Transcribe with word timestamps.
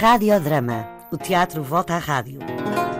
Radiodrama. 0.00 0.86
O 1.10 1.16
teatro 1.16 1.60
volta 1.60 1.96
à 1.96 1.98
rádio. 1.98 2.38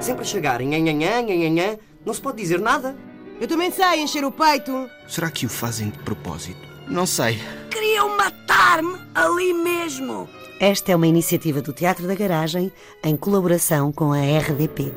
Sempre 0.00 0.22
a 0.22 0.24
chegar 0.24 0.60
em 0.60 0.66
nhanhanhã, 0.66 1.22
nhanhanhã, 1.22 1.78
não 2.04 2.12
se 2.12 2.21
pode 2.21 2.38
dizer 2.38 2.58
nada. 2.58 2.96
Eu 3.40 3.46
também 3.46 3.71
sei 3.71 4.01
encher 4.01 4.24
o 4.24 4.32
peito. 4.32 4.90
Será 5.06 5.30
que 5.30 5.46
o 5.46 5.48
fazem 5.48 5.90
de 5.90 5.98
propósito? 6.00 6.58
Não 6.88 7.06
sei. 7.06 7.38
Queriam 7.71 8.16
matar-me 8.16 8.98
ali 9.14 9.54
mesmo. 9.54 10.29
Esta 10.58 10.90
é 10.90 10.97
uma 10.97 11.06
iniciativa 11.06 11.62
do 11.62 11.72
Teatro 11.72 12.04
da 12.08 12.16
Garagem 12.16 12.72
em 13.04 13.17
colaboração 13.17 13.92
com 13.92 14.12
a 14.12 14.19
RDP. 14.19 14.92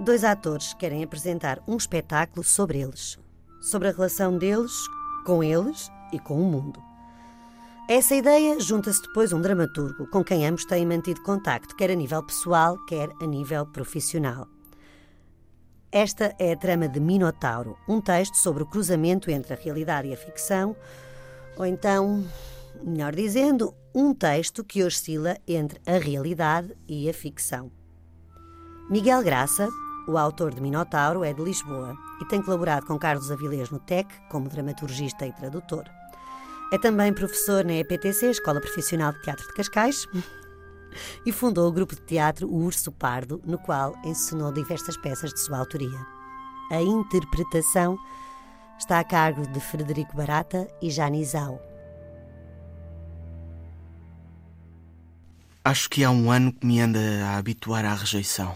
Dois 0.00 0.24
atores 0.24 0.74
querem 0.74 1.04
apresentar 1.04 1.62
um 1.68 1.76
espetáculo 1.76 2.42
sobre 2.42 2.80
eles, 2.80 3.18
sobre 3.70 3.88
a 3.88 3.92
relação 3.92 4.36
deles 4.38 4.72
com 5.24 5.42
eles 5.42 5.90
e 6.12 6.18
com 6.18 6.40
o 6.40 6.44
mundo. 6.44 6.80
A 7.88 7.92
essa 7.92 8.14
ideia 8.14 8.58
junta-se 8.60 9.02
depois 9.02 9.32
um 9.32 9.40
dramaturgo 9.40 10.06
com 10.06 10.24
quem 10.24 10.46
ambos 10.46 10.64
têm 10.64 10.86
mantido 10.86 11.22
contacto, 11.22 11.76
quer 11.76 11.90
a 11.90 11.94
nível 11.94 12.22
pessoal, 12.22 12.78
quer 12.86 13.10
a 13.20 13.26
nível 13.26 13.66
profissional. 13.66 14.48
Esta 15.92 16.34
é 16.38 16.52
a 16.52 16.56
trama 16.56 16.88
de 16.88 16.98
Minotauro, 16.98 17.76
um 17.88 18.00
texto 18.00 18.36
sobre 18.36 18.62
o 18.62 18.66
cruzamento 18.66 19.30
entre 19.30 19.54
a 19.54 19.56
realidade 19.56 20.08
e 20.08 20.14
a 20.14 20.16
ficção, 20.16 20.74
ou 21.56 21.64
então, 21.64 22.24
melhor 22.82 23.14
dizendo, 23.14 23.74
um 23.94 24.12
texto 24.12 24.64
que 24.64 24.82
oscila 24.82 25.36
entre 25.46 25.80
a 25.86 25.98
realidade 25.98 26.76
e 26.88 27.08
a 27.08 27.14
ficção. 27.14 27.70
Miguel 28.90 29.22
Graça, 29.22 29.68
o 30.06 30.18
autor 30.18 30.54
de 30.54 30.60
Minotauro, 30.60 31.24
é 31.24 31.32
de 31.32 31.42
Lisboa 31.42 31.96
e 32.20 32.24
tem 32.26 32.42
colaborado 32.42 32.86
com 32.86 32.98
Carlos 32.98 33.30
Avilés 33.30 33.70
no 33.70 33.78
TEC 33.78 34.08
como 34.30 34.48
dramaturgista 34.48 35.26
e 35.26 35.32
tradutor. 35.32 35.84
É 36.72 36.78
também 36.78 37.12
professor 37.12 37.64
na 37.64 37.74
EPTC, 37.74 38.30
Escola 38.30 38.60
Profissional 38.60 39.12
de 39.12 39.22
Teatro 39.22 39.46
de 39.46 39.54
Cascais, 39.54 40.06
e 41.24 41.32
fundou 41.32 41.68
o 41.68 41.72
grupo 41.72 41.94
de 41.94 42.02
teatro 42.02 42.48
O 42.48 42.64
Urso 42.64 42.92
Pardo, 42.92 43.40
no 43.44 43.58
qual 43.58 43.94
ensinou 44.04 44.52
diversas 44.52 44.96
peças 44.96 45.32
de 45.32 45.40
sua 45.40 45.58
autoria. 45.58 45.98
A 46.70 46.80
interpretação 46.80 47.98
está 48.78 48.98
a 48.98 49.04
cargo 49.04 49.46
de 49.46 49.60
Frederico 49.60 50.16
Barata 50.16 50.68
e 50.80 50.90
Janizau. 50.90 51.60
Acho 55.64 55.88
que 55.88 56.04
há 56.04 56.10
um 56.10 56.30
ano 56.30 56.52
que 56.52 56.66
me 56.66 56.80
anda 56.80 57.00
a 57.24 57.36
habituar 57.38 57.84
à 57.84 57.94
rejeição. 57.94 58.54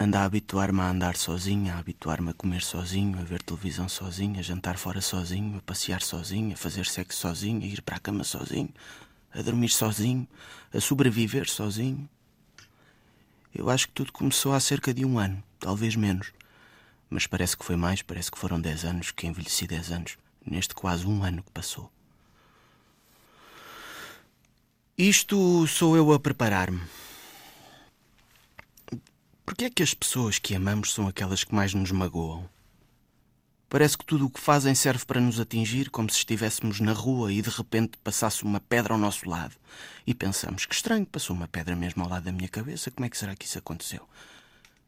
Anda 0.00 0.20
a 0.20 0.24
habituar-me 0.26 0.80
a 0.80 0.90
andar 0.90 1.16
sozinho, 1.16 1.72
a 1.74 1.78
habituar-me 1.78 2.30
a 2.30 2.32
comer 2.32 2.62
sozinho, 2.62 3.18
a 3.18 3.24
ver 3.24 3.42
televisão 3.42 3.88
sozinho, 3.88 4.38
a 4.38 4.42
jantar 4.42 4.78
fora 4.78 5.00
sozinho, 5.00 5.58
a 5.58 5.60
passear 5.60 6.02
sozinho, 6.02 6.52
a 6.52 6.56
fazer 6.56 6.86
sexo 6.86 7.18
sozinho, 7.18 7.62
a 7.62 7.66
ir 7.66 7.82
para 7.82 7.96
a 7.96 7.98
cama 7.98 8.22
sozinho, 8.22 8.72
a 9.34 9.42
dormir 9.42 9.70
sozinho, 9.70 10.24
a 10.72 10.80
sobreviver 10.80 11.50
sozinho. 11.50 12.08
Eu 13.52 13.68
acho 13.68 13.88
que 13.88 13.94
tudo 13.94 14.12
começou 14.12 14.52
há 14.52 14.60
cerca 14.60 14.94
de 14.94 15.04
um 15.04 15.18
ano, 15.18 15.42
talvez 15.58 15.96
menos. 15.96 16.32
Mas 17.10 17.26
parece 17.26 17.56
que 17.56 17.64
foi 17.64 17.74
mais, 17.74 18.00
parece 18.00 18.30
que 18.30 18.38
foram 18.38 18.60
dez 18.60 18.84
anos 18.84 19.10
que 19.10 19.26
envelheci 19.26 19.66
dez 19.66 19.90
anos, 19.90 20.16
neste 20.46 20.76
quase 20.76 21.08
um 21.08 21.24
ano 21.24 21.42
que 21.42 21.50
passou. 21.50 21.90
Isto 24.96 25.66
sou 25.66 25.96
eu 25.96 26.12
a 26.12 26.20
preparar-me. 26.20 26.82
Porquê 29.48 29.64
é 29.64 29.70
que 29.70 29.82
as 29.82 29.94
pessoas 29.94 30.38
que 30.38 30.54
amamos 30.54 30.92
são 30.92 31.08
aquelas 31.08 31.42
que 31.42 31.54
mais 31.54 31.72
nos 31.72 31.90
magoam? 31.90 32.46
Parece 33.66 33.96
que 33.96 34.04
tudo 34.04 34.26
o 34.26 34.30
que 34.30 34.38
fazem 34.38 34.74
serve 34.74 35.06
para 35.06 35.22
nos 35.22 35.40
atingir, 35.40 35.88
como 35.88 36.10
se 36.10 36.18
estivéssemos 36.18 36.80
na 36.80 36.92
rua 36.92 37.32
e 37.32 37.40
de 37.40 37.48
repente 37.48 37.96
passasse 38.04 38.42
uma 38.42 38.60
pedra 38.60 38.92
ao 38.92 39.00
nosso 39.00 39.26
lado. 39.26 39.56
E 40.06 40.12
pensamos, 40.12 40.66
que 40.66 40.74
estranho, 40.74 41.06
passou 41.06 41.34
uma 41.34 41.48
pedra 41.48 41.74
mesmo 41.74 42.02
ao 42.02 42.10
lado 42.10 42.24
da 42.24 42.30
minha 42.30 42.46
cabeça, 42.46 42.90
como 42.90 43.06
é 43.06 43.08
que 43.08 43.16
será 43.16 43.34
que 43.34 43.46
isso 43.46 43.56
aconteceu? 43.56 44.06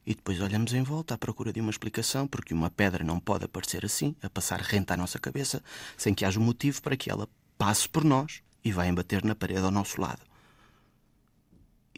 E 0.05 0.15
depois 0.15 0.39
olhamos 0.43 0.75
em 0.75 0.83
volta 0.83 1.15
à 1.15 1.19
procura 1.19 1.55
de 1.55 1.61
uma 1.63 1.71
explicação, 1.71 2.27
porque 2.27 2.53
uma 2.53 2.69
pedra 2.69 3.03
não 3.03 3.19
pode 3.19 3.47
aparecer 3.47 3.87
assim, 3.87 4.15
a 4.23 4.29
passar 4.29 4.61
rente 4.61 4.93
à 4.93 4.97
nossa 4.99 5.19
cabeça, 5.19 5.65
sem 5.97 6.13
que 6.13 6.27
haja 6.27 6.39
motivo 6.39 6.83
para 6.83 6.99
que 6.99 7.11
ela 7.11 7.27
passe 7.57 7.89
por 7.89 8.05
nós 8.05 8.43
e 8.63 8.73
vá 8.73 8.87
embater 8.87 9.25
na 9.25 9.35
parede 9.35 9.65
ao 9.65 9.71
nosso 9.71 9.99
lado. 9.99 10.30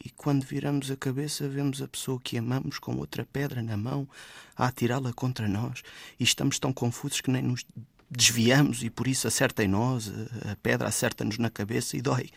E 0.05 0.11
quando 0.11 0.45
viramos 0.45 0.91
a 0.91 0.97
cabeça, 0.97 1.49
vemos 1.49 1.81
a 1.81 1.87
pessoa 1.87 2.21
que 2.21 2.37
amamos 2.37 2.81
com 2.81 2.97
outra 2.97 3.25
pedra 3.25 3.63
na 3.63 3.77
mão 3.77 4.09
a 4.57 4.67
atirá-la 4.67 5.13
contra 5.13 5.47
nós 5.47 5.83
e 6.19 6.25
estamos 6.25 6.59
tão 6.59 6.73
confusos 6.73 7.21
que 7.21 7.31
nem 7.31 7.43
nos 7.43 7.65
desviamos 8.11 8.83
e 8.83 8.91
por 8.91 9.07
isso 9.07 9.29
acerta 9.29 9.63
em 9.63 9.69
nós, 9.69 10.13
a 10.51 10.57
pedra 10.57 10.89
acerta-nos 10.89 11.39
na 11.39 11.49
cabeça 11.49 11.97
e 11.97 12.03
dói. 12.03 12.31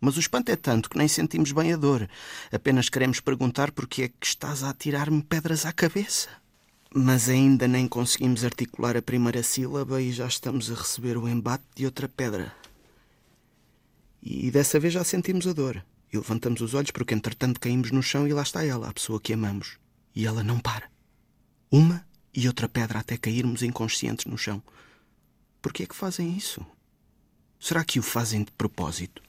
Mas 0.00 0.16
o 0.16 0.20
espanto 0.20 0.50
é 0.50 0.56
tanto 0.56 0.90
que 0.90 0.98
nem 0.98 1.06
sentimos 1.06 1.52
bem 1.52 1.72
a 1.72 1.76
dor. 1.76 2.08
Apenas 2.52 2.88
queremos 2.88 3.20
perguntar 3.20 3.70
porque 3.70 4.02
é 4.02 4.08
que 4.08 4.26
estás 4.26 4.64
a 4.64 4.70
atirar-me 4.70 5.22
pedras 5.22 5.64
à 5.64 5.72
cabeça. 5.72 6.28
Mas 6.92 7.28
ainda 7.28 7.68
nem 7.68 7.86
conseguimos 7.86 8.44
articular 8.44 8.96
a 8.96 9.02
primeira 9.02 9.42
sílaba 9.44 10.02
e 10.02 10.12
já 10.12 10.26
estamos 10.26 10.70
a 10.70 10.74
receber 10.74 11.16
o 11.16 11.28
embate 11.28 11.64
de 11.74 11.84
outra 11.86 12.08
pedra. 12.08 12.52
E 14.22 14.50
dessa 14.50 14.80
vez 14.80 14.92
já 14.92 15.04
sentimos 15.04 15.46
a 15.46 15.52
dor. 15.52 15.84
E 16.12 16.16
levantamos 16.16 16.60
os 16.60 16.74
olhos 16.74 16.90
porque, 16.90 17.14
entretanto, 17.14 17.60
caímos 17.60 17.90
no 17.90 18.02
chão 18.02 18.26
e 18.26 18.32
lá 18.32 18.42
está 18.42 18.64
ela, 18.64 18.88
a 18.88 18.92
pessoa 18.92 19.20
que 19.20 19.32
amamos. 19.32 19.78
E 20.14 20.26
ela 20.26 20.42
não 20.42 20.58
para. 20.58 20.90
Uma 21.70 22.06
e 22.32 22.46
outra 22.46 22.68
pedra 22.68 23.00
até 23.00 23.16
cairmos 23.16 23.62
inconscientes 23.62 24.26
no 24.26 24.38
chão. 24.38 24.62
Por 25.60 25.72
que 25.72 25.82
é 25.82 25.86
que 25.86 25.96
fazem 25.96 26.36
isso? 26.36 26.64
Será 27.58 27.84
que 27.84 27.98
o 27.98 28.02
fazem 28.02 28.44
de 28.44 28.52
propósito? 28.52 29.22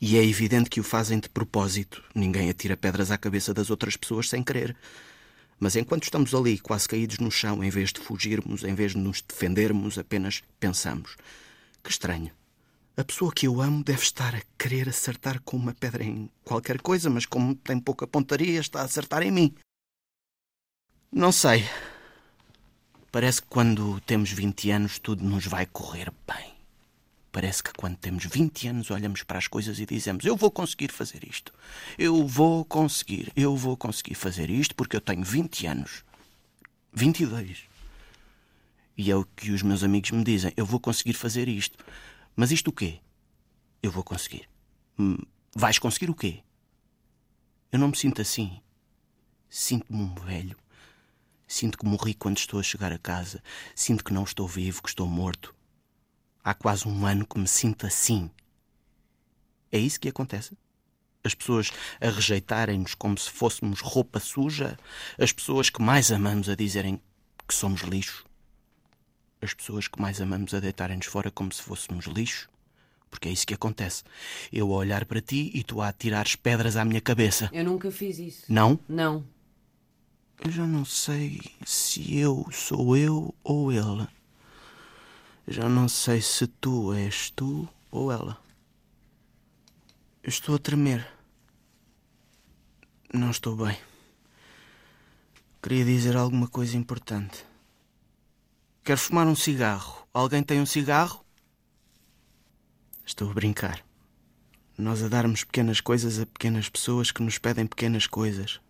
E 0.00 0.16
é 0.16 0.24
evidente 0.24 0.70
que 0.70 0.80
o 0.80 0.84
fazem 0.84 1.18
de 1.18 1.28
propósito. 1.28 2.02
Ninguém 2.14 2.48
atira 2.48 2.76
pedras 2.76 3.10
à 3.10 3.18
cabeça 3.18 3.52
das 3.52 3.70
outras 3.70 3.96
pessoas 3.96 4.28
sem 4.28 4.42
querer. 4.42 4.76
Mas 5.58 5.76
enquanto 5.76 6.04
estamos 6.04 6.34
ali, 6.34 6.58
quase 6.58 6.88
caídos 6.88 7.18
no 7.18 7.30
chão, 7.30 7.62
em 7.62 7.70
vez 7.70 7.92
de 7.92 8.00
fugirmos, 8.00 8.64
em 8.64 8.74
vez 8.74 8.92
de 8.92 8.98
nos 8.98 9.22
defendermos, 9.22 9.98
apenas 9.98 10.42
pensamos: 10.60 11.16
que 11.82 11.90
estranho. 11.90 12.30
A 12.96 13.02
pessoa 13.02 13.32
que 13.34 13.48
eu 13.48 13.60
amo 13.60 13.82
deve 13.82 14.02
estar 14.02 14.36
a 14.36 14.42
querer 14.56 14.88
acertar 14.88 15.40
com 15.42 15.56
uma 15.56 15.74
pedra 15.74 16.04
em 16.04 16.30
qualquer 16.44 16.80
coisa, 16.80 17.10
mas 17.10 17.26
como 17.26 17.56
tem 17.56 17.80
pouca 17.80 18.06
pontaria, 18.06 18.60
está 18.60 18.82
a 18.82 18.84
acertar 18.84 19.22
em 19.22 19.32
mim. 19.32 19.54
Não 21.10 21.32
sei. 21.32 21.64
Parece 23.10 23.42
que 23.42 23.48
quando 23.48 24.00
temos 24.02 24.30
20 24.30 24.70
anos 24.70 24.98
tudo 25.00 25.24
nos 25.24 25.44
vai 25.44 25.66
correr 25.66 26.12
bem. 26.24 26.54
Parece 27.32 27.64
que 27.64 27.72
quando 27.72 27.96
temos 27.96 28.26
20 28.26 28.68
anos 28.68 28.90
olhamos 28.92 29.24
para 29.24 29.38
as 29.38 29.48
coisas 29.48 29.80
e 29.80 29.86
dizemos: 29.86 30.24
Eu 30.24 30.36
vou 30.36 30.52
conseguir 30.52 30.92
fazer 30.92 31.24
isto. 31.28 31.52
Eu 31.98 32.24
vou 32.28 32.64
conseguir. 32.64 33.32
Eu 33.34 33.56
vou 33.56 33.76
conseguir 33.76 34.14
fazer 34.14 34.50
isto 34.50 34.72
porque 34.76 34.94
eu 34.94 35.00
tenho 35.00 35.24
20 35.24 35.66
anos. 35.66 36.04
22. 36.92 37.58
E 38.96 39.10
é 39.10 39.16
o 39.16 39.24
que 39.24 39.50
os 39.50 39.62
meus 39.62 39.82
amigos 39.82 40.12
me 40.12 40.22
dizem: 40.22 40.52
Eu 40.56 40.64
vou 40.64 40.78
conseguir 40.78 41.14
fazer 41.14 41.48
isto. 41.48 41.76
Mas 42.36 42.50
isto 42.50 42.68
o 42.68 42.72
quê? 42.72 43.00
Eu 43.82 43.90
vou 43.90 44.02
conseguir. 44.02 44.48
Hum, 44.98 45.18
vais 45.54 45.78
conseguir 45.78 46.10
o 46.10 46.14
quê? 46.14 46.42
Eu 47.70 47.78
não 47.78 47.88
me 47.88 47.96
sinto 47.96 48.20
assim. 48.20 48.60
Sinto-me 49.48 50.00
um 50.00 50.14
velho. 50.14 50.56
Sinto 51.46 51.78
que 51.78 51.84
morri 51.84 52.14
quando 52.14 52.38
estou 52.38 52.58
a 52.58 52.62
chegar 52.62 52.92
a 52.92 52.98
casa. 52.98 53.42
Sinto 53.74 54.02
que 54.02 54.12
não 54.12 54.24
estou 54.24 54.48
vivo, 54.48 54.82
que 54.82 54.88
estou 54.88 55.06
morto. 55.06 55.54
Há 56.42 56.54
quase 56.54 56.88
um 56.88 57.06
ano 57.06 57.26
que 57.26 57.38
me 57.38 57.46
sinto 57.46 57.86
assim. 57.86 58.30
É 59.70 59.78
isso 59.78 60.00
que 60.00 60.08
acontece? 60.08 60.56
As 61.22 61.34
pessoas 61.34 61.70
a 62.00 62.10
rejeitarem-nos 62.10 62.94
como 62.94 63.16
se 63.16 63.30
fôssemos 63.30 63.80
roupa 63.80 64.20
suja? 64.20 64.78
As 65.18 65.32
pessoas 65.32 65.70
que 65.70 65.80
mais 65.80 66.12
amamos 66.12 66.48
a 66.48 66.54
dizerem 66.54 67.00
que 67.46 67.54
somos 67.54 67.80
lixo? 67.82 68.26
As 69.44 69.54
pessoas 69.54 69.86
que 69.86 70.00
mais 70.00 70.20
amamos 70.20 70.54
a 70.54 70.60
deitarem-nos 70.60 71.06
fora 71.06 71.30
como 71.30 71.52
se 71.52 71.62
fôssemos 71.62 72.06
lixo? 72.06 72.48
Porque 73.10 73.28
é 73.28 73.32
isso 73.32 73.46
que 73.46 73.54
acontece. 73.54 74.02
Eu 74.52 74.72
a 74.72 74.76
olhar 74.76 75.04
para 75.04 75.20
ti 75.20 75.50
e 75.54 75.62
tu 75.62 75.80
a 75.80 75.88
atirares 75.88 76.34
pedras 76.34 76.76
à 76.76 76.84
minha 76.84 77.00
cabeça. 77.00 77.48
Eu 77.52 77.64
nunca 77.64 77.90
fiz 77.90 78.18
isso. 78.18 78.44
Não? 78.48 78.78
Não. 78.88 79.24
Eu 80.44 80.50
já 80.50 80.66
não 80.66 80.84
sei 80.84 81.40
se 81.64 82.18
eu 82.18 82.46
sou 82.50 82.96
eu 82.96 83.32
ou 83.44 83.70
ele. 83.70 84.08
Já 85.46 85.68
não 85.68 85.88
sei 85.88 86.20
se 86.20 86.46
tu 86.46 86.92
és 86.92 87.30
tu 87.30 87.68
ou 87.90 88.10
ela. 88.10 88.36
Eu 90.22 90.30
estou 90.30 90.56
a 90.56 90.58
tremer. 90.58 91.06
Não 93.12 93.30
estou 93.30 93.54
bem. 93.54 93.78
Queria 95.62 95.84
dizer 95.84 96.16
alguma 96.16 96.48
coisa 96.48 96.76
importante. 96.76 97.44
Quero 98.84 99.00
fumar 99.00 99.26
um 99.26 99.34
cigarro. 99.34 100.06
Alguém 100.12 100.42
tem 100.42 100.60
um 100.60 100.66
cigarro? 100.66 101.24
Estou 103.06 103.30
a 103.30 103.32
brincar. 103.32 103.82
Nós 104.76 105.02
a 105.02 105.08
darmos 105.08 105.42
pequenas 105.42 105.80
coisas 105.80 106.20
a 106.20 106.26
pequenas 106.26 106.68
pessoas 106.68 107.10
que 107.10 107.22
nos 107.22 107.38
pedem 107.38 107.66
pequenas 107.66 108.06
coisas. 108.06 108.60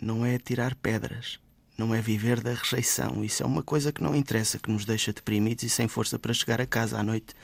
Não 0.00 0.24
é 0.24 0.38
tirar 0.38 0.74
pedras. 0.74 1.38
não 1.76 1.94
é 1.94 2.00
viver 2.00 2.40
da 2.40 2.54
rejeição. 2.54 3.22
Isso 3.22 3.42
é 3.42 3.46
uma 3.46 3.62
coisa 3.62 3.92
que 3.92 4.02
não 4.02 4.16
interessa, 4.16 4.58
que 4.58 4.70
nos 4.70 4.86
deixa 4.86 5.12
deprimidos 5.12 5.62
e 5.62 5.68
sem 5.68 5.86
força 5.86 6.18
para 6.18 6.32
chegar 6.32 6.58
a 6.58 6.66
casa 6.66 6.98
à 6.98 7.02
noite. 7.02 7.34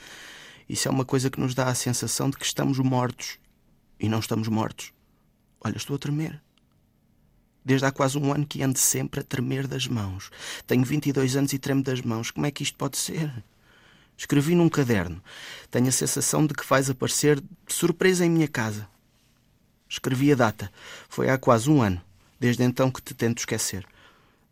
Isso 0.67 0.87
é 0.87 0.91
uma 0.91 1.05
coisa 1.05 1.29
que 1.29 1.39
nos 1.39 1.53
dá 1.53 1.67
a 1.67 1.75
sensação 1.75 2.31
de 2.31 2.37
que 2.37 2.45
estamos 2.45 2.79
mortos 2.79 3.37
e 3.99 4.09
não 4.09 4.17
estamos 4.17 4.47
mortos. 4.47 4.91
Olha, 5.63 5.77
estou 5.77 5.95
a 5.95 5.99
tremer. 5.99 6.41
Desde 7.65 7.87
há 7.87 7.91
quase 7.91 8.17
um 8.17 8.31
ano 8.31 8.45
que 8.45 8.61
ando 8.61 8.77
sempre 8.77 9.19
a 9.19 9.23
tremer 9.23 9.65
das 9.65 9.87
mãos. 9.87 10.29
Tenho 10.67 10.85
22 10.85 11.35
anos 11.35 11.51
e 11.51 11.57
tremo 11.57 11.81
das 11.81 11.99
mãos. 12.01 12.29
Como 12.29 12.45
é 12.45 12.51
que 12.51 12.61
isto 12.61 12.77
pode 12.77 12.95
ser? 12.95 13.33
Escrevi 14.15 14.53
num 14.53 14.69
caderno. 14.69 15.21
Tenho 15.71 15.87
a 15.87 15.91
sensação 15.91 16.45
de 16.45 16.53
que 16.53 16.65
vais 16.65 16.89
aparecer 16.89 17.41
de 17.41 17.73
surpresa 17.73 18.23
em 18.23 18.29
minha 18.29 18.47
casa. 18.47 18.87
Escrevi 19.89 20.31
a 20.31 20.35
data. 20.35 20.71
Foi 21.09 21.27
há 21.29 21.37
quase 21.37 21.69
um 21.69 21.81
ano, 21.81 22.01
desde 22.39 22.63
então 22.63 22.91
que 22.91 23.01
te 23.01 23.15
tento 23.15 23.39
esquecer. 23.39 23.85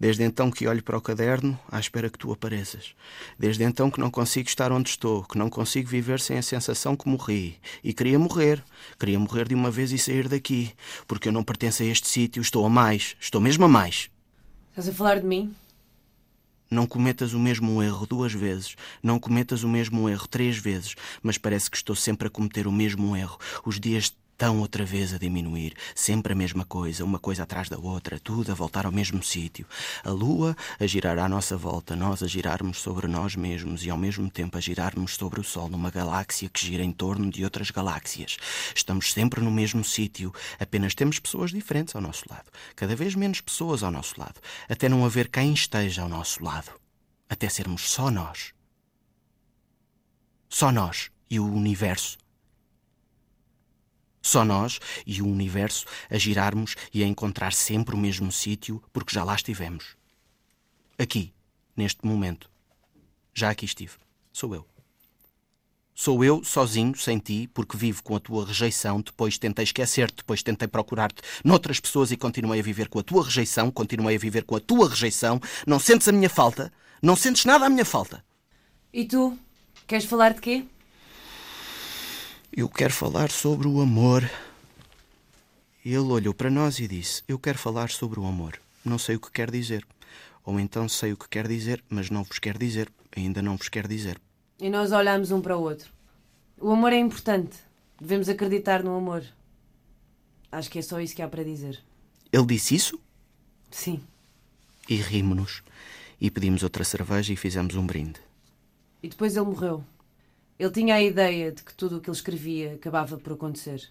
Desde 0.03 0.21
então 0.21 0.51
que 0.51 0.67
olho 0.67 0.83
para 0.83 0.97
o 0.97 1.01
caderno 1.01 1.57
à 1.71 1.79
espera 1.79 2.09
que 2.09 2.17
tu 2.17 2.29
apareças. 2.29 2.93
Desde 3.39 3.63
então 3.63 3.89
que 3.89 4.01
não 4.01 4.11
consigo 4.11 4.49
estar 4.49 4.69
onde 4.69 4.89
estou, 4.89 5.23
que 5.23 5.37
não 5.37 5.49
consigo 5.49 5.87
viver 5.87 6.19
sem 6.19 6.37
a 6.37 6.41
sensação 6.41 6.93
que 6.93 7.07
morri. 7.07 7.57
E 7.81 7.93
queria 7.93 8.19
morrer. 8.19 8.61
Queria 8.99 9.17
morrer 9.17 9.47
de 9.47 9.55
uma 9.55 9.71
vez 9.71 9.93
e 9.93 9.97
sair 9.97 10.27
daqui. 10.27 10.73
Porque 11.07 11.29
eu 11.29 11.31
não 11.31 11.41
pertenço 11.41 11.83
a 11.83 11.85
este 11.85 12.09
sítio, 12.09 12.41
estou 12.41 12.65
a 12.65 12.69
mais. 12.69 13.15
Estou 13.17 13.39
mesmo 13.39 13.63
a 13.63 13.69
mais. 13.69 14.09
Estás 14.71 14.89
a 14.89 14.91
falar 14.91 15.21
de 15.21 15.25
mim? 15.25 15.55
Não 16.69 16.85
cometas 16.85 17.33
o 17.33 17.39
mesmo 17.39 17.81
erro 17.81 18.05
duas 18.05 18.33
vezes, 18.33 18.75
não 19.01 19.19
cometas 19.19 19.63
o 19.63 19.69
mesmo 19.69 20.09
erro 20.09 20.27
três 20.27 20.57
vezes, 20.57 20.95
mas 21.21 21.37
parece 21.37 21.71
que 21.71 21.77
estou 21.77 21.95
sempre 21.95 22.27
a 22.27 22.31
cometer 22.31 22.67
o 22.67 22.71
mesmo 22.73 23.15
erro. 23.15 23.37
Os 23.63 23.79
dias 23.79 24.13
estão 24.43 24.59
outra 24.59 24.83
vez 24.83 25.13
a 25.13 25.17
diminuir, 25.17 25.73
sempre 25.95 26.33
a 26.33 26.35
mesma 26.35 26.65
coisa, 26.65 27.05
uma 27.05 27.17
coisa 27.17 27.43
atrás 27.43 27.69
da 27.69 27.77
outra, 27.77 28.19
tudo 28.19 28.51
a 28.51 28.53
voltar 28.53 28.85
ao 28.85 28.91
mesmo 28.91 29.23
sítio. 29.23 29.65
A 30.03 30.09
lua 30.09 30.53
a 30.77 30.85
girar 30.85 31.17
à 31.17 31.29
nossa 31.29 31.55
volta, 31.55 31.95
nós 31.95 32.21
a 32.21 32.27
girarmos 32.27 32.81
sobre 32.81 33.07
nós 33.07 33.37
mesmos 33.37 33.85
e 33.85 33.89
ao 33.89 33.97
mesmo 33.97 34.29
tempo 34.29 34.57
a 34.57 34.59
girarmos 34.59 35.15
sobre 35.15 35.39
o 35.39 35.45
Sol 35.45 35.69
numa 35.69 35.89
galáxia 35.89 36.49
que 36.49 36.65
gira 36.65 36.83
em 36.83 36.91
torno 36.91 37.31
de 37.31 37.41
outras 37.45 37.71
galáxias. 37.71 38.35
Estamos 38.75 39.13
sempre 39.13 39.39
no 39.39 39.49
mesmo 39.49 39.81
sítio, 39.81 40.33
apenas 40.59 40.93
temos 40.93 41.19
pessoas 41.19 41.51
diferentes 41.51 41.95
ao 41.95 42.01
nosso 42.01 42.25
lado, 42.29 42.51
cada 42.75 42.97
vez 42.97 43.15
menos 43.15 43.39
pessoas 43.39 43.81
ao 43.81 43.91
nosso 43.91 44.19
lado, 44.19 44.41
até 44.67 44.89
não 44.89 45.05
haver 45.05 45.29
quem 45.29 45.53
esteja 45.53 46.01
ao 46.01 46.09
nosso 46.09 46.43
lado, 46.43 46.71
até 47.29 47.47
sermos 47.47 47.89
só 47.89 48.11
nós. 48.11 48.51
Só 50.49 50.69
nós 50.69 51.09
e 51.29 51.39
o 51.39 51.45
universo 51.45 52.17
só 54.23 54.43
nós 54.45 54.79
e 55.05 55.21
o 55.21 55.27
universo 55.27 55.85
a 56.09 56.17
girarmos 56.17 56.75
e 56.93 57.03
a 57.03 57.07
encontrar 57.07 57.53
sempre 57.53 57.93
o 57.93 57.97
mesmo 57.97 58.31
sítio 58.31 58.81
porque 58.91 59.13
já 59.13 59.23
lá 59.23 59.35
estivemos. 59.35 59.95
Aqui, 60.97 61.33
neste 61.75 62.05
momento. 62.05 62.49
Já 63.33 63.49
aqui 63.49 63.65
estive. 63.65 63.93
Sou 64.31 64.55
eu. 64.55 64.65
Sou 65.95 66.23
eu, 66.23 66.43
sozinho, 66.43 66.97
sem 66.97 67.19
ti, 67.19 67.47
porque 67.53 67.77
vivo 67.77 68.01
com 68.01 68.15
a 68.15 68.19
tua 68.19 68.45
rejeição. 68.45 69.01
Depois 69.01 69.37
tentei 69.37 69.63
esquecer-te, 69.63 70.17
depois 70.17 70.41
tentei 70.41 70.67
procurar-te 70.67 71.21
noutras 71.43 71.79
pessoas 71.79 72.11
e 72.11 72.17
continuei 72.17 72.59
a 72.59 72.63
viver 72.63 72.89
com 72.89 72.97
a 72.97 73.03
tua 73.03 73.23
rejeição. 73.23 73.69
Continuei 73.69 74.15
a 74.15 74.19
viver 74.19 74.43
com 74.43 74.55
a 74.55 74.59
tua 74.59 74.89
rejeição. 74.89 75.39
Não 75.67 75.77
sentes 75.79 76.07
a 76.07 76.11
minha 76.11 76.29
falta? 76.29 76.73
Não 77.01 77.15
sentes 77.15 77.45
nada 77.45 77.65
a 77.65 77.69
minha 77.69 77.85
falta? 77.85 78.23
E 78.91 79.05
tu? 79.05 79.37
Queres 79.85 80.05
falar 80.05 80.33
de 80.33 80.41
quê? 80.41 80.65
Eu 82.55 82.69
quero 82.69 82.93
falar 82.93 83.31
sobre 83.31 83.67
o 83.67 83.81
amor. 83.81 84.29
Ele 85.83 85.97
olhou 85.97 86.35
para 86.35 86.51
nós 86.51 86.77
e 86.77 86.87
disse: 86.87 87.23
Eu 87.27 87.39
quero 87.39 87.57
falar 87.57 87.89
sobre 87.89 88.19
o 88.19 88.27
amor. 88.27 88.61
Não 88.85 88.99
sei 88.99 89.15
o 89.15 89.19
que 89.19 89.31
quer 89.31 89.49
dizer. 89.49 89.83
Ou 90.45 90.59
então 90.59 90.87
sei 90.87 91.13
o 91.13 91.17
que 91.17 91.27
quer 91.27 91.47
dizer, 91.47 91.83
mas 91.89 92.11
não 92.11 92.23
vos 92.23 92.37
quer 92.37 92.55
dizer. 92.55 92.91
Ainda 93.17 93.41
não 93.41 93.57
vos 93.57 93.69
quer 93.69 93.87
dizer. 93.87 94.21
E 94.59 94.69
nós 94.69 94.91
olhamos 94.91 95.31
um 95.31 95.41
para 95.41 95.57
o 95.57 95.61
outro. 95.61 95.91
O 96.59 96.69
amor 96.69 96.93
é 96.93 96.99
importante. 96.99 97.57
Devemos 97.99 98.29
acreditar 98.29 98.83
no 98.83 98.95
amor. 98.95 99.23
Acho 100.51 100.69
que 100.69 100.77
é 100.77 100.83
só 100.83 100.99
isso 100.99 101.15
que 101.15 101.23
há 101.23 101.27
para 101.27 101.43
dizer. 101.43 101.81
Ele 102.31 102.45
disse 102.45 102.75
isso? 102.75 102.99
Sim. 103.71 103.99
E 104.87 104.97
rimos-nos. 104.97 105.63
E 106.21 106.29
pedimos 106.29 106.61
outra 106.61 106.83
cerveja 106.83 107.33
e 107.33 107.35
fizemos 107.35 107.73
um 107.73 107.87
brinde. 107.87 108.19
E 109.01 109.09
depois 109.09 109.35
ele 109.35 109.47
morreu. 109.47 109.83
Ele 110.57 110.71
tinha 110.71 110.95
a 110.95 111.01
ideia 111.01 111.51
de 111.51 111.63
que 111.63 111.73
tudo 111.73 111.97
o 111.97 112.01
que 112.01 112.09
ele 112.09 112.15
escrevia 112.15 112.73
acabava 112.73 113.17
por 113.17 113.33
acontecer. 113.33 113.89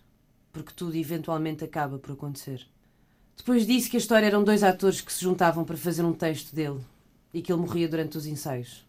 Porque 0.53 0.73
tudo 0.75 0.97
eventualmente 0.97 1.65
acaba 1.65 1.99
por 1.99 2.13
acontecer. 2.13 2.67
Depois 3.37 3.67
disse 3.67 3.91
que 3.91 3.97
a 3.97 4.01
história 4.01 4.27
eram 4.27 4.45
dois 4.45 4.63
atores 4.63 5.01
que 5.01 5.13
se 5.13 5.23
juntavam 5.23 5.65
para 5.65 5.77
fazer 5.77 6.05
um 6.05 6.13
texto 6.13 6.55
dele 6.55 6.81
e 7.33 7.43
que 7.43 7.53
ele 7.53 7.61
morria 7.61 7.89
durante 7.89 8.17
os 8.17 8.27
ensaios. 8.27 8.87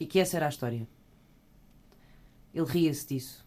E 0.00 0.06
que 0.06 0.18
essa 0.18 0.36
era 0.36 0.46
a 0.46 0.48
história. 0.48 0.86
Ele 2.52 2.66
ria-se 2.66 3.06
disso. 3.06 3.44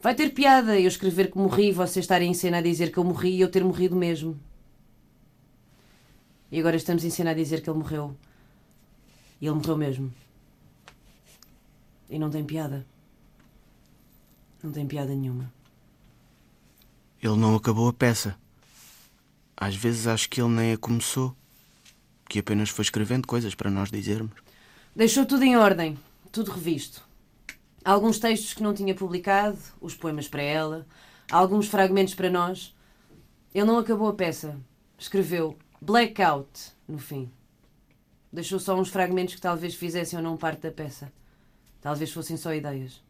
Vai 0.00 0.14
ter 0.14 0.30
piada 0.30 0.78
eu 0.78 0.88
escrever 0.88 1.30
que 1.30 1.38
morri 1.38 1.68
e 1.68 1.72
você 1.72 2.00
estar 2.00 2.20
em 2.22 2.34
cena 2.34 2.58
a 2.58 2.62
dizer 2.62 2.92
que 2.92 2.98
eu 2.98 3.04
morri 3.04 3.36
e 3.36 3.40
eu 3.40 3.50
ter 3.50 3.64
morrido 3.64 3.96
mesmo. 3.96 4.38
E 6.50 6.58
agora 6.58 6.76
estamos 6.76 7.04
em 7.04 7.10
cena 7.10 7.30
a 7.30 7.34
dizer 7.34 7.62
que 7.62 7.70
ele 7.70 7.78
morreu. 7.78 8.16
E 9.40 9.46
ele 9.46 9.54
morreu 9.54 9.76
mesmo. 9.76 10.12
E 12.12 12.18
não 12.18 12.28
tem 12.28 12.44
piada. 12.44 12.84
Não 14.62 14.70
tem 14.70 14.86
piada 14.86 15.14
nenhuma. 15.14 15.50
Ele 17.22 17.36
não 17.36 17.56
acabou 17.56 17.88
a 17.88 17.92
peça. 17.92 18.36
Às 19.56 19.74
vezes 19.74 20.06
acho 20.06 20.28
que 20.28 20.38
ele 20.42 20.50
nem 20.50 20.72
a 20.74 20.76
começou. 20.76 21.34
Que 22.28 22.40
apenas 22.40 22.68
foi 22.68 22.82
escrevendo 22.82 23.26
coisas 23.26 23.54
para 23.54 23.70
nós 23.70 23.90
dizermos. 23.90 24.32
Deixou 24.94 25.24
tudo 25.24 25.42
em 25.42 25.56
ordem, 25.56 25.98
tudo 26.30 26.50
revisto. 26.50 27.02
Alguns 27.82 28.18
textos 28.18 28.52
que 28.52 28.62
não 28.62 28.74
tinha 28.74 28.94
publicado, 28.94 29.56
os 29.80 29.94
poemas 29.94 30.28
para 30.28 30.42
ela, 30.42 30.86
alguns 31.30 31.66
fragmentos 31.66 32.14
para 32.14 32.28
nós. 32.28 32.76
Ele 33.54 33.64
não 33.64 33.78
acabou 33.78 34.08
a 34.08 34.14
peça. 34.14 34.60
Escreveu 34.98 35.56
Blackout 35.80 36.72
no 36.86 36.98
fim. 36.98 37.32
Deixou 38.30 38.60
só 38.60 38.78
uns 38.78 38.90
fragmentos 38.90 39.34
que 39.34 39.40
talvez 39.40 39.74
fizessem 39.74 40.18
ou 40.18 40.22
não 40.22 40.36
parte 40.36 40.60
da 40.60 40.70
peça. 40.70 41.10
Talvez 41.82 42.12
fossem 42.12 42.36
só 42.36 42.54
ideias. 42.54 43.02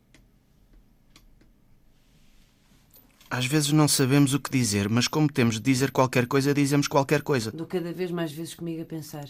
Às 3.31 3.47
vezes 3.47 3.71
não 3.71 3.87
sabemos 3.87 4.35
o 4.35 4.41
que 4.41 4.51
dizer, 4.51 4.89
mas 4.89 5.07
como 5.07 5.31
temos 5.31 5.57
de 5.57 5.61
dizer 5.61 5.91
qualquer 5.91 6.27
coisa, 6.27 6.53
dizemos 6.53 6.89
qualquer 6.89 7.23
coisa. 7.23 7.53
Dou 7.53 7.67
cada 7.67 7.93
vez 7.93 8.11
mais 8.11 8.33
vezes 8.33 8.55
comigo 8.55 8.83
a 8.83 8.85
pensar: 8.85 9.29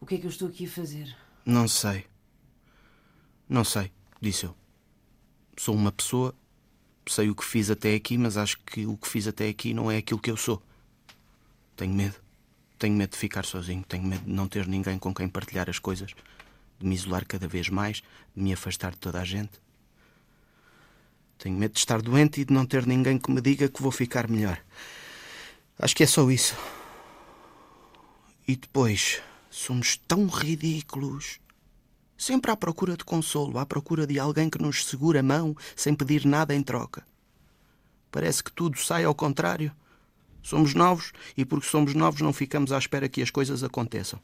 o 0.00 0.06
que 0.06 0.14
é 0.14 0.18
que 0.18 0.26
eu 0.26 0.30
estou 0.30 0.48
aqui 0.48 0.66
a 0.66 0.68
fazer? 0.68 1.16
Não 1.44 1.66
sei. 1.66 2.04
Não 3.48 3.64
sei, 3.64 3.90
disse 4.20 4.44
eu. 4.44 4.54
Sou 5.56 5.74
uma 5.74 5.90
pessoa, 5.90 6.34
sei 7.08 7.30
o 7.30 7.34
que 7.34 7.44
fiz 7.44 7.70
até 7.70 7.94
aqui, 7.94 8.18
mas 8.18 8.36
acho 8.36 8.58
que 8.60 8.86
o 8.86 8.96
que 8.96 9.08
fiz 9.08 9.26
até 9.26 9.48
aqui 9.48 9.72
não 9.72 9.90
é 9.90 9.96
aquilo 9.96 10.20
que 10.20 10.30
eu 10.30 10.36
sou. 10.36 10.62
Tenho 11.76 11.94
medo. 11.94 12.16
Tenho 12.78 12.94
medo 12.94 13.10
de 13.10 13.16
ficar 13.16 13.44
sozinho, 13.44 13.82
tenho 13.88 14.04
medo 14.04 14.24
de 14.24 14.30
não 14.30 14.46
ter 14.46 14.66
ninguém 14.66 14.98
com 14.98 15.12
quem 15.12 15.28
partilhar 15.28 15.68
as 15.68 15.78
coisas 15.78 16.14
de 16.78 16.86
me 16.86 16.94
isolar 16.94 17.26
cada 17.26 17.48
vez 17.48 17.68
mais, 17.68 18.02
de 18.34 18.42
me 18.42 18.52
afastar 18.52 18.92
de 18.92 18.98
toda 18.98 19.20
a 19.20 19.24
gente. 19.24 19.60
Tenho 21.38 21.56
medo 21.56 21.72
de 21.72 21.78
estar 21.78 22.02
doente 22.02 22.40
e 22.40 22.44
de 22.44 22.52
não 22.52 22.66
ter 22.66 22.86
ninguém 22.86 23.18
que 23.18 23.30
me 23.30 23.40
diga 23.40 23.68
que 23.68 23.82
vou 23.82 23.92
ficar 23.92 24.28
melhor. 24.28 24.60
Acho 25.78 25.94
que 25.94 26.02
é 26.02 26.06
só 26.06 26.28
isso. 26.30 26.56
E 28.46 28.56
depois, 28.56 29.22
somos 29.50 29.96
tão 29.96 30.26
ridículos. 30.26 31.38
Sempre 32.16 32.50
à 32.50 32.56
procura 32.56 32.96
de 32.96 33.04
consolo, 33.04 33.58
à 33.58 33.66
procura 33.66 34.06
de 34.06 34.18
alguém 34.18 34.50
que 34.50 34.60
nos 34.60 34.84
segure 34.84 35.18
a 35.18 35.22
mão 35.22 35.56
sem 35.76 35.94
pedir 35.94 36.24
nada 36.24 36.54
em 36.54 36.62
troca. 36.62 37.06
Parece 38.10 38.42
que 38.42 38.50
tudo 38.50 38.78
sai 38.78 39.04
ao 39.04 39.14
contrário. 39.14 39.70
Somos 40.42 40.74
novos 40.74 41.12
e, 41.36 41.44
porque 41.44 41.68
somos 41.68 41.94
novos, 41.94 42.20
não 42.20 42.32
ficamos 42.32 42.72
à 42.72 42.78
espera 42.78 43.08
que 43.08 43.22
as 43.22 43.30
coisas 43.30 43.62
aconteçam. 43.62 44.20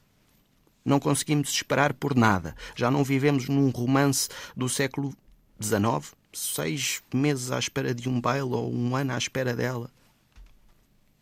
Não 0.85 1.01
conseguimos 1.01 1.49
esperar 1.51 1.95
por 1.95 2.15
nada. 2.15 2.55
Já 2.77 2.91
não 2.91 3.03
vivemos 3.03 3.49
num 3.49 3.71
romance 3.71 4.29
do 4.55 4.69
século 4.69 5.17
XIX, 5.61 6.15
seis 6.33 7.03
meses 7.13 7.51
à 7.51 7.59
espera 7.59 7.95
de 7.95 8.09
um 8.09 8.21
baile 8.21 8.53
ou 8.53 8.73
um 8.73 8.95
ano 8.95 9.13
à 9.13 9.19
espera 9.19 9.55
dela. 9.55 9.91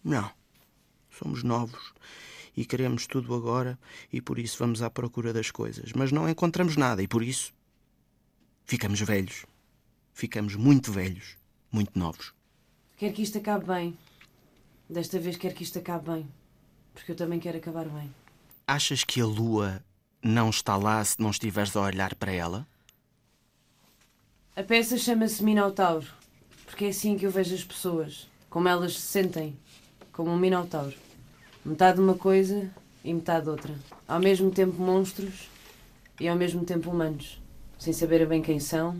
Não. 0.02 0.30
Somos 1.10 1.42
novos 1.44 1.92
e 2.56 2.64
queremos 2.64 3.06
tudo 3.06 3.34
agora 3.34 3.78
e 4.12 4.20
por 4.20 4.38
isso 4.38 4.58
vamos 4.58 4.82
à 4.82 4.90
procura 4.90 5.32
das 5.32 5.50
coisas. 5.50 5.92
Mas 5.92 6.10
não 6.10 6.28
encontramos 6.28 6.76
nada 6.76 7.02
e 7.02 7.06
por 7.06 7.22
isso 7.22 7.54
ficamos 8.64 9.00
velhos. 9.00 9.46
Ficamos 10.12 10.56
muito 10.56 10.90
velhos, 10.90 11.36
muito 11.70 11.98
novos. 11.98 12.34
Quero 12.96 13.14
que 13.14 13.22
isto 13.22 13.38
acabe 13.38 13.66
bem. 13.66 13.96
Desta 14.88 15.18
vez 15.18 15.36
quero 15.36 15.54
que 15.54 15.62
isto 15.62 15.78
acabe 15.78 16.10
bem. 16.10 16.28
Porque 16.92 17.12
eu 17.12 17.16
também 17.16 17.40
quero 17.40 17.58
acabar 17.58 17.88
bem. 17.88 18.12
Achas 18.74 19.04
que 19.04 19.20
a 19.20 19.26
lua 19.26 19.84
não 20.24 20.48
está 20.48 20.76
lá 20.76 21.04
se 21.04 21.20
não 21.20 21.28
estiveres 21.28 21.76
a 21.76 21.82
olhar 21.82 22.14
para 22.14 22.32
ela? 22.32 22.66
A 24.56 24.62
peça 24.62 24.96
chama-se 24.96 25.44
Minotauro, 25.44 26.06
porque 26.64 26.86
é 26.86 26.88
assim 26.88 27.18
que 27.18 27.26
eu 27.26 27.30
vejo 27.30 27.54
as 27.54 27.62
pessoas, 27.62 28.30
como 28.48 28.66
elas 28.66 28.94
se 28.94 29.02
sentem, 29.02 29.58
como 30.10 30.30
um 30.30 30.38
Minotauro. 30.38 30.94
Metade 31.62 32.00
uma 32.00 32.14
coisa 32.14 32.70
e 33.04 33.12
metade 33.12 33.46
outra. 33.46 33.74
Ao 34.08 34.18
mesmo 34.18 34.50
tempo 34.50 34.80
monstros 34.80 35.50
e 36.18 36.26
ao 36.26 36.34
mesmo 36.34 36.64
tempo 36.64 36.88
humanos, 36.88 37.42
sem 37.78 37.92
saber 37.92 38.26
bem 38.26 38.40
quem 38.40 38.58
são, 38.58 38.96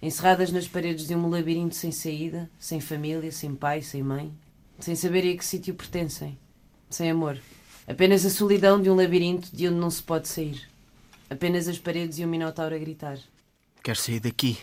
encerradas 0.00 0.52
nas 0.52 0.68
paredes 0.68 1.08
de 1.08 1.16
um 1.16 1.28
labirinto 1.28 1.74
sem 1.74 1.90
saída, 1.90 2.48
sem 2.60 2.80
família, 2.80 3.32
sem 3.32 3.56
pai, 3.56 3.82
sem 3.82 4.04
mãe, 4.04 4.32
sem 4.78 4.94
saber 4.94 5.28
a 5.28 5.36
que 5.36 5.44
sítio 5.44 5.74
pertencem, 5.74 6.38
sem 6.88 7.10
amor. 7.10 7.36
Apenas 7.88 8.26
a 8.26 8.30
solidão 8.30 8.82
de 8.82 8.90
um 8.90 8.96
labirinto 8.96 9.54
de 9.54 9.68
onde 9.68 9.76
não 9.76 9.90
se 9.90 10.02
pode 10.02 10.26
sair. 10.26 10.68
Apenas 11.30 11.68
as 11.68 11.78
paredes 11.78 12.18
e 12.18 12.24
o 12.24 12.28
minotauro 12.28 12.74
a 12.74 12.78
gritar. 12.78 13.18
Quero 13.82 13.98
sair 13.98 14.18
daqui. 14.18 14.58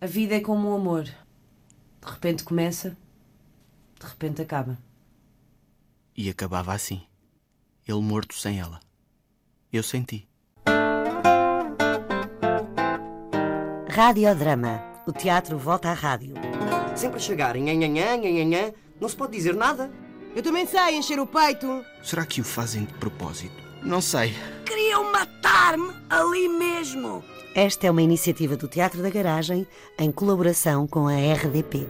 A 0.00 0.06
vida 0.06 0.34
é 0.34 0.40
como 0.40 0.68
o 0.68 0.74
amor. 0.74 1.04
De 1.04 2.10
repente 2.10 2.42
começa, 2.42 2.96
de 4.00 4.06
repente 4.06 4.42
acaba. 4.42 4.76
E 6.16 6.28
acabava 6.28 6.74
assim. 6.74 7.02
Ele 7.86 8.00
morto 8.00 8.34
sem 8.34 8.58
ela. 8.58 8.80
Eu 9.72 9.84
senti. 9.84 10.28
Radiodrama. 13.88 14.82
O 15.06 15.12
teatro 15.12 15.58
volta 15.58 15.90
à 15.90 15.94
rádio. 15.94 16.34
Sempre 16.96 17.16
a 17.16 17.20
chegar, 17.20 17.56
nhanhanhã, 17.56 18.16
nhanhanhã, 18.16 18.72
não 19.00 19.08
se 19.08 19.16
pode 19.16 19.32
dizer 19.32 19.54
nada. 19.54 19.90
Eu 20.34 20.42
também 20.42 20.66
sei 20.66 20.96
encher 20.96 21.20
o 21.20 21.26
peito. 21.26 21.84
Será 22.02 22.24
que 22.24 22.40
o 22.40 22.44
fazem 22.44 22.84
de 22.84 22.94
propósito? 22.94 23.54
Não 23.82 24.00
sei. 24.00 24.34
Queriam 24.64 25.12
matar-me 25.12 25.92
ali 26.08 26.48
mesmo. 26.48 27.22
Esta 27.54 27.86
é 27.86 27.90
uma 27.90 28.00
iniciativa 28.00 28.56
do 28.56 28.66
Teatro 28.66 29.02
da 29.02 29.10
Garagem 29.10 29.66
em 29.98 30.10
colaboração 30.10 30.86
com 30.86 31.06
a 31.06 31.12
RDP. 31.12 31.86